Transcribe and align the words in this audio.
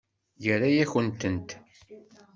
Yerra-yakent-tent. 0.43 1.49